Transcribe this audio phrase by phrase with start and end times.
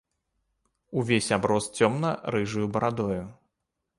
[1.01, 3.21] Увесь аброс цёмна-рыжаю барадою.